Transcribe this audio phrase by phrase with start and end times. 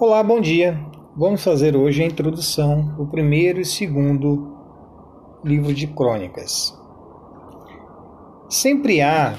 [0.00, 0.80] Olá, bom dia.
[1.14, 4.56] Vamos fazer hoje a introdução do primeiro e segundo
[5.44, 6.74] livro de Crônicas.
[8.48, 9.36] Sempre há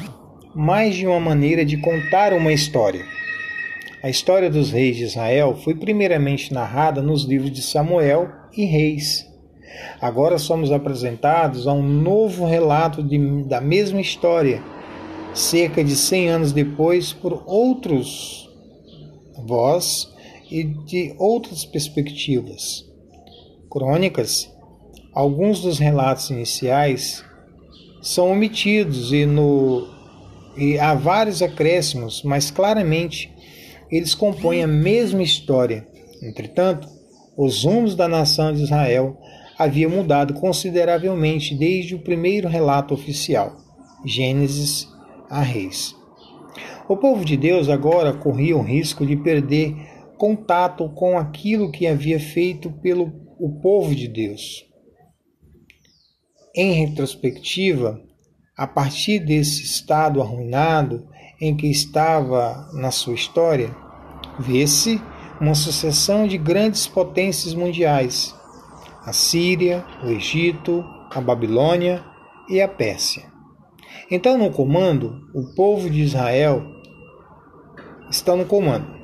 [0.53, 3.03] mais de uma maneira de contar uma história.
[4.03, 9.27] A história dos reis de Israel foi primeiramente narrada nos livros de Samuel e Reis.
[9.99, 14.61] Agora somos apresentados a um novo relato de, da mesma história,
[15.33, 18.47] cerca de 100 anos depois, por outros
[19.43, 20.11] voz
[20.51, 22.85] e de outras perspectivas.
[23.69, 24.51] Crônicas,
[25.13, 27.23] alguns dos relatos iniciais
[28.01, 29.87] são omitidos e, no,
[30.57, 33.33] e há vários acréscimos, mas claramente
[33.89, 35.87] eles compõem a mesma história.
[36.21, 36.87] Entretanto,
[37.37, 39.17] os rumos da nação de Israel
[39.57, 43.55] haviam mudado consideravelmente desde o primeiro relato oficial,
[44.05, 44.87] Gênesis
[45.29, 45.95] a Reis.
[46.89, 49.75] O povo de Deus agora corria o risco de perder
[50.21, 54.63] contato com aquilo que havia feito pelo o povo de Deus.
[56.55, 57.99] Em retrospectiva,
[58.55, 61.07] a partir desse estado arruinado
[61.41, 63.75] em que estava na sua história,
[64.37, 65.01] vê-se
[65.39, 68.31] uma sucessão de grandes potências mundiais:
[69.03, 72.05] a Síria, o Egito, a Babilônia
[72.47, 73.23] e a Pérsia.
[74.11, 76.63] Então, no comando, o povo de Israel
[78.11, 79.00] está no comando.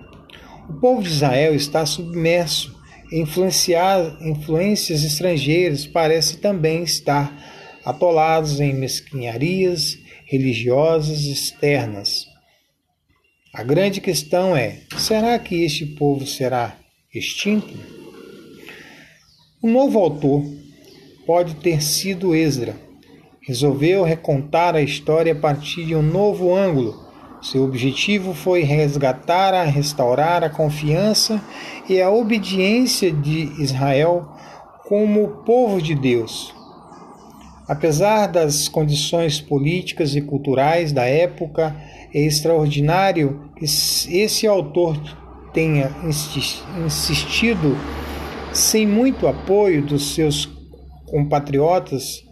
[0.70, 2.76] O povo de Israel está submerso
[3.12, 7.34] em influências estrangeiras, parece também estar
[7.86, 12.28] atolados em mesquinharias religiosas externas.
[13.54, 16.78] A grande questão é: será que este povo será
[17.16, 17.73] extinto?
[19.62, 20.44] O novo autor
[21.26, 22.76] pode ter sido Esdra.
[23.42, 27.07] Resolveu recontar a história a partir de um novo ângulo
[27.42, 31.42] seu objetivo foi resgatar, restaurar a confiança
[31.88, 34.28] e a obediência de Israel
[34.86, 36.54] como povo de Deus.
[37.67, 41.76] Apesar das condições políticas e culturais da época,
[42.14, 44.98] é extraordinário que esse autor
[45.54, 45.92] tenha
[46.86, 47.78] insistido,
[48.54, 50.48] sem muito apoio dos seus
[51.06, 52.23] compatriotas,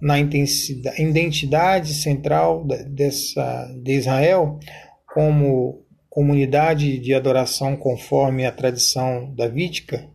[0.00, 4.58] na identidade central dessa, de Israel
[5.12, 10.08] como comunidade de adoração conforme a tradição davídica,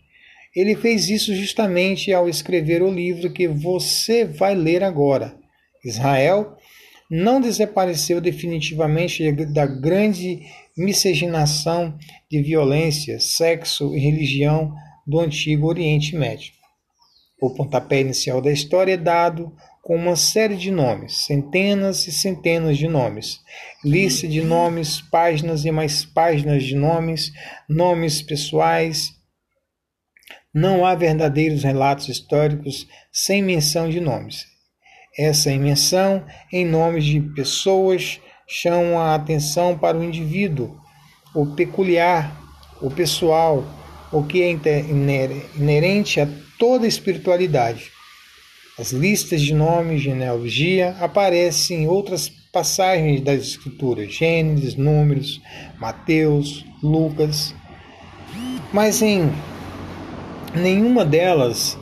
[0.55, 5.37] ele fez isso justamente ao escrever o livro que você vai ler agora.
[5.83, 6.55] Israel
[7.09, 10.41] não desapareceu definitivamente da grande
[10.77, 11.97] miscigenação
[12.29, 14.73] de violência, sexo e religião
[15.05, 16.53] do antigo Oriente Médio.
[17.41, 19.53] O pontapé inicial da história é dado
[19.85, 23.39] com uma série de nomes, centenas e centenas de nomes,
[23.83, 27.31] lista de nomes, páginas e mais páginas de nomes,
[27.69, 29.11] nomes pessoais.
[30.51, 34.47] Não há verdadeiros relatos históricos sem menção de nomes.
[35.15, 40.79] Essa imenção em nomes de pessoas chama a atenção para o indivíduo,
[41.35, 42.35] o peculiar,
[42.81, 43.63] o pessoal,
[44.11, 47.93] o que é inerente a toda espiritualidade
[48.77, 55.41] as listas de nomes, genealogia, aparecem em outras passagens das Escrituras, Gênesis, Números,
[55.79, 57.55] Mateus, Lucas,
[58.73, 59.31] mas em
[60.53, 61.77] nenhuma delas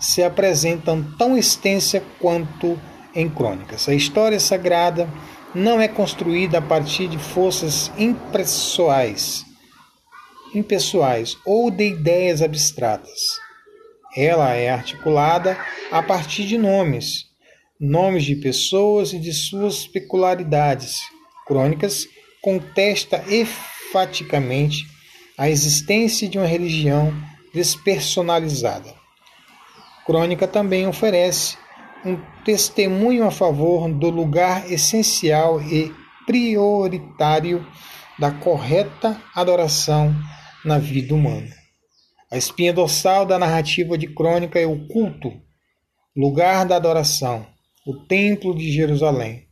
[0.00, 2.76] se apresentam tão extensa quanto
[3.14, 3.88] em Crônicas.
[3.88, 5.08] A história sagrada
[5.54, 9.44] não é construída a partir de forças impessoais,
[10.52, 13.40] impessoais ou de ideias abstratas
[14.16, 15.56] ela é articulada
[15.90, 17.26] a partir de nomes,
[17.80, 21.00] nomes de pessoas e de suas peculiaridades.
[21.46, 22.06] Crônicas
[22.42, 24.86] contesta enfaticamente
[25.36, 27.12] a existência de uma religião
[27.54, 28.94] despersonalizada.
[30.04, 31.56] Crônica também oferece
[32.04, 35.92] um testemunho a favor do lugar essencial e
[36.26, 37.64] prioritário
[38.18, 40.14] da correta adoração
[40.64, 41.61] na vida humana.
[42.32, 45.30] A espinha dorsal da narrativa de crônica é o culto,
[46.16, 47.46] lugar da adoração,
[47.86, 49.46] o templo de Jerusalém,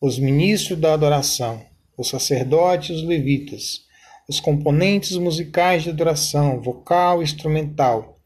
[0.00, 1.62] os ministros da adoração,
[1.94, 3.82] os sacerdotes os levitas,
[4.26, 8.18] os componentes musicais de adoração, vocal e instrumental,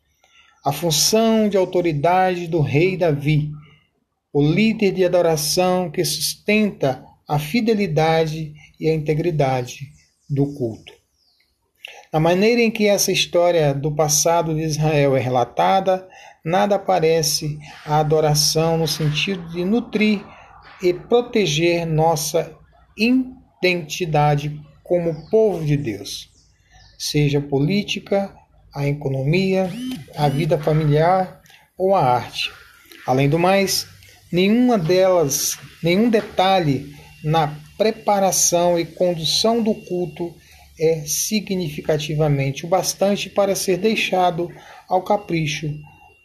[0.65, 3.51] a função de autoridade do rei Davi,
[4.33, 9.89] o líder de adoração que sustenta a fidelidade e a integridade
[10.29, 11.00] do culto.
[12.13, 16.09] A maneira em que essa história do passado de Israel é relatada,
[16.45, 20.21] nada parece a adoração no sentido de nutrir
[20.83, 22.53] e proteger nossa
[23.63, 26.29] identidade como povo de Deus.
[26.99, 28.35] seja política,
[28.75, 29.71] a economia,
[30.17, 31.41] a vida familiar
[31.79, 32.51] ou a arte.
[33.07, 33.87] Além do mais,
[34.33, 36.93] nenhuma delas, nenhum detalhe
[37.23, 40.35] na preparação e condução do culto
[40.81, 44.51] é significativamente o bastante para ser deixado
[44.89, 45.69] ao capricho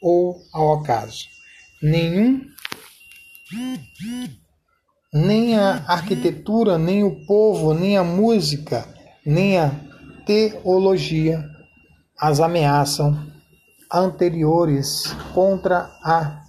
[0.01, 1.25] ou ao acaso.
[1.83, 2.41] Nenhum
[5.13, 8.87] nem a arquitetura, nem o povo, nem a música,
[9.25, 9.71] nem a
[10.25, 11.43] teologia
[12.19, 13.17] as ameaçam
[13.91, 16.41] anteriores contra a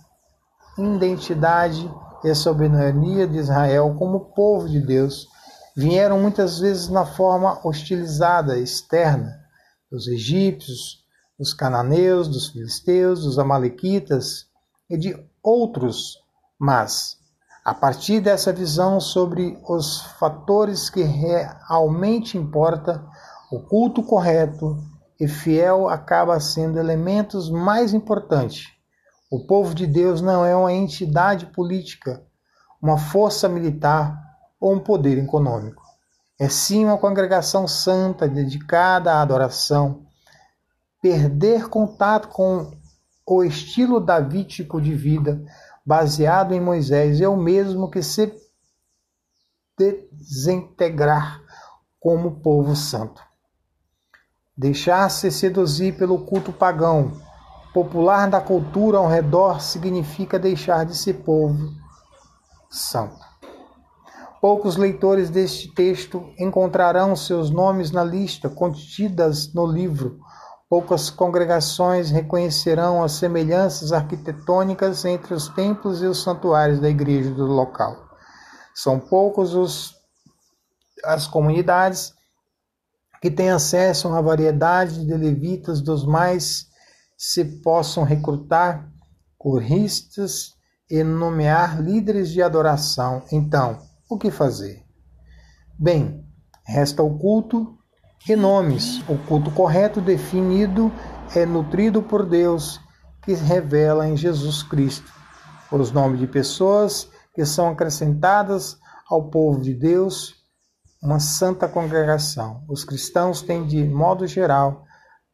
[0.78, 1.88] identidade
[2.24, 5.28] e soberania de Israel como povo de Deus
[5.76, 9.44] vieram muitas vezes na forma hostilizada externa
[9.90, 11.04] dos egípcios,
[11.38, 14.46] dos cananeus, dos filisteus, dos amalequitas
[14.88, 16.18] e de outros,
[16.58, 17.18] mas
[17.62, 23.04] a partir dessa visão sobre os fatores que realmente importa,
[23.52, 24.78] o culto correto
[25.20, 28.68] e fiel acaba sendo elementos mais importantes.
[29.30, 32.22] O povo de Deus não é uma entidade política,
[32.80, 34.25] uma força militar
[34.60, 35.82] ou um poder econômico.
[36.38, 40.06] É sim uma congregação santa dedicada à adoração.
[41.00, 42.70] Perder contato com
[43.26, 45.42] o estilo davítico de vida
[45.84, 48.34] baseado em Moisés é o mesmo que se
[49.78, 51.40] desintegrar
[52.00, 53.22] como povo santo.
[54.56, 57.20] Deixar-se seduzir pelo culto pagão,
[57.74, 61.74] popular da cultura ao redor, significa deixar de ser povo
[62.70, 63.25] santo.
[64.46, 70.20] Poucos leitores deste texto encontrarão seus nomes na lista contidas no livro.
[70.70, 77.44] Poucas congregações reconhecerão as semelhanças arquitetônicas entre os templos e os santuários da igreja do
[77.44, 77.96] local.
[78.72, 79.96] São poucos os,
[81.02, 82.14] as comunidades
[83.20, 86.66] que têm acesso a uma variedade de levitas dos mais
[87.18, 88.88] se possam recrutar
[89.36, 90.52] coristas
[90.88, 93.24] e nomear líderes de adoração.
[93.32, 94.84] Então, o que fazer?
[95.78, 96.24] Bem,
[96.64, 97.76] resta o culto
[98.28, 99.00] e nomes.
[99.08, 100.92] O culto correto definido
[101.34, 102.80] é nutrido por Deus,
[103.22, 105.12] que revela em Jesus Cristo.
[105.70, 110.34] Os nomes de pessoas que são acrescentadas ao povo de Deus
[111.02, 112.64] uma santa congregação.
[112.68, 114.84] Os cristãos têm, de modo geral,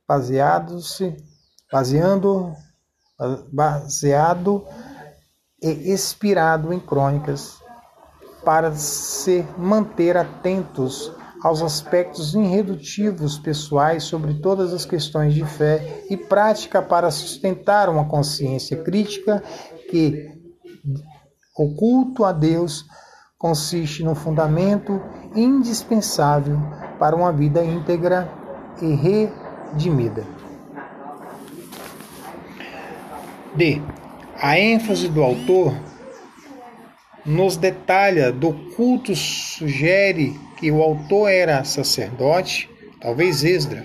[0.07, 1.17] baseado-se,
[1.71, 2.53] baseando,
[3.53, 4.67] baseado
[5.63, 7.62] e inspirado em crônicas
[8.45, 11.13] para se manter atentos
[11.43, 18.05] aos aspectos irredutivos pessoais sobre todas as questões de fé e prática para sustentar uma
[18.05, 19.43] consciência crítica
[19.91, 20.31] que
[21.59, 22.87] o culto a Deus
[23.37, 25.03] consiste no fundamento
[25.35, 26.59] indispensável
[26.99, 28.31] para uma vida íntegra
[28.81, 30.25] e redimida.
[33.57, 33.83] D.
[34.41, 35.75] A ênfase do autor
[37.25, 42.69] nos detalha do culto sugere que o autor era sacerdote,
[43.01, 43.85] talvez Esdra.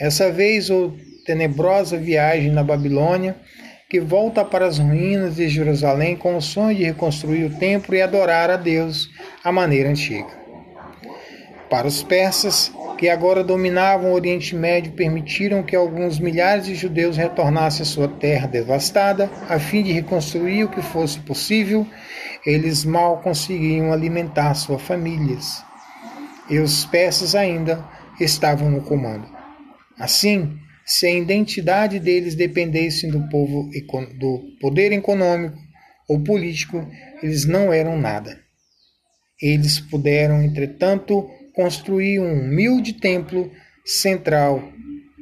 [0.00, 0.92] Essa vez, o
[1.24, 3.36] tenebrosa viagem na Babilônia
[3.88, 8.00] que volta para as ruínas de Jerusalém com o sonho de reconstruir o templo e
[8.00, 9.10] adorar a Deus
[9.44, 10.30] à maneira antiga.
[11.68, 17.16] Para os persas, que agora dominavam o Oriente Médio, permitiram que alguns milhares de judeus
[17.16, 21.84] retornassem à sua terra devastada, a fim de reconstruir o que fosse possível.
[22.46, 25.64] Eles mal conseguiam alimentar suas famílias.
[26.48, 27.84] E os persas ainda
[28.20, 29.26] estavam no comando.
[29.98, 33.68] Assim, se a identidade deles dependesse do, povo,
[34.16, 35.58] do poder econômico
[36.08, 36.88] ou político,
[37.20, 38.38] eles não eram nada.
[39.42, 43.50] Eles puderam, entretanto, construir um humilde templo
[43.84, 44.72] central,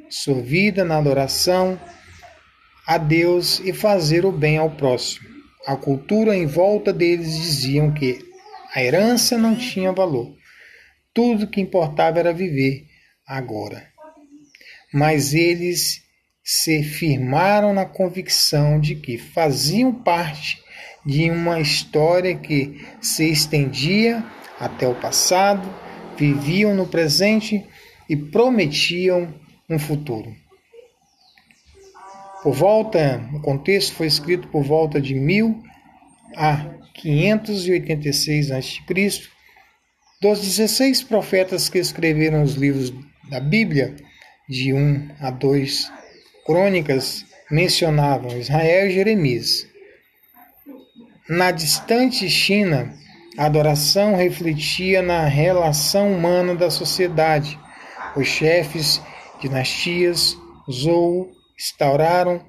[0.09, 1.81] sua vida na adoração
[2.87, 5.29] a Deus e fazer o bem ao próximo.
[5.67, 8.19] A cultura em volta deles diziam que
[8.75, 10.35] a herança não tinha valor.
[11.15, 12.87] Tudo que importava era viver
[13.27, 13.91] agora
[14.93, 16.03] mas eles
[16.43, 20.61] se firmaram na convicção de que faziam parte
[21.07, 24.25] de uma história que se estendia
[24.59, 25.73] até o passado,
[26.21, 27.67] viviam no presente
[28.07, 29.33] e prometiam
[29.69, 30.37] um futuro.
[32.43, 35.63] Por volta, o contexto foi escrito por volta de 1000
[36.37, 39.31] a 586 a.C.
[40.21, 42.93] Dos 16 profetas que escreveram os livros
[43.31, 43.97] da Bíblia,
[44.47, 45.91] de 1 a 2
[46.45, 49.67] crônicas mencionavam Israel e Jeremias.
[51.29, 52.93] Na distante China,
[53.39, 57.59] a adoração refletia na relação humana da sociedade,
[58.17, 59.01] Os chefes
[59.41, 60.37] dinastias
[60.69, 62.45] Zou instauraram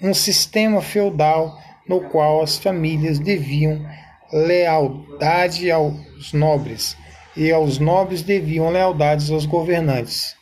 [0.00, 1.58] um sistema feudal
[1.88, 3.84] no qual as famílias deviam
[4.32, 6.96] lealdade aos nobres
[7.36, 10.36] e aos nobres deviam lealdades aos governantes.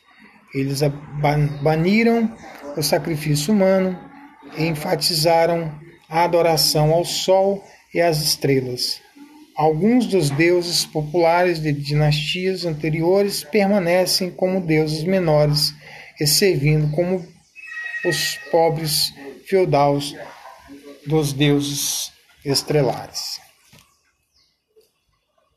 [0.54, 0.80] Eles
[1.62, 2.32] baniram
[2.76, 3.98] o sacrifício humano
[4.56, 5.72] e enfatizaram
[6.08, 9.03] a adoração ao sol e às estrelas.
[9.56, 15.72] Alguns dos deuses populares de dinastias anteriores permanecem como deuses menores
[16.20, 17.24] e servindo como
[18.04, 19.14] os pobres
[19.46, 20.14] feudais
[21.06, 22.12] dos deuses
[22.44, 23.43] estrelares.